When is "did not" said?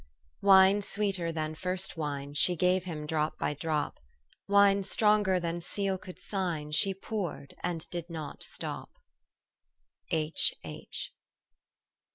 7.91-8.41